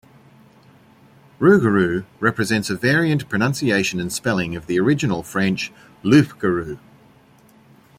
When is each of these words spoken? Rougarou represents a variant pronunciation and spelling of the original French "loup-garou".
Rougarou 1.39 2.05
represents 2.19 2.71
a 2.71 2.75
variant 2.75 3.29
pronunciation 3.29 3.99
and 3.99 4.11
spelling 4.11 4.55
of 4.55 4.65
the 4.65 4.79
original 4.79 5.21
French 5.21 5.71
"loup-garou". 6.01 6.79